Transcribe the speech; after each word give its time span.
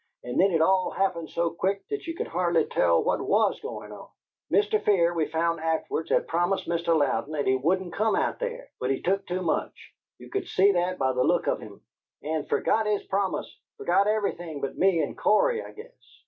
And 0.23 0.39
then 0.39 0.49
it 0.49 0.63
all 0.63 0.89
happened 0.89 1.29
so 1.29 1.51
quick 1.51 1.87
that 1.89 2.07
you 2.07 2.15
could 2.15 2.25
hardly 2.25 2.65
tell 2.65 3.03
what 3.03 3.21
WAS 3.21 3.59
goin' 3.59 3.91
on. 3.91 4.09
Mr. 4.51 4.81
Fear, 4.83 5.13
we 5.13 5.27
found 5.27 5.59
afterwards, 5.59 6.09
had 6.09 6.27
promised 6.27 6.67
Mr. 6.67 6.97
Louden 6.97 7.33
that 7.33 7.45
he 7.45 7.55
wouldn't 7.55 7.93
come 7.93 8.15
out 8.15 8.39
there, 8.39 8.69
but 8.79 8.89
he 8.89 8.99
took 9.03 9.27
too 9.27 9.43
much 9.43 9.93
you 10.17 10.31
could 10.31 10.47
see 10.47 10.71
that 10.71 10.97
by 10.97 11.11
the 11.13 11.23
look 11.23 11.45
of 11.45 11.59
him 11.59 11.81
and 12.23 12.49
fergot 12.49 12.87
his 12.87 13.03
promise; 13.03 13.55
fergot 13.77 14.07
everything 14.07 14.59
but 14.59 14.75
me 14.75 15.01
and 15.01 15.15
Cory, 15.19 15.63
I 15.63 15.71
guess. 15.71 16.19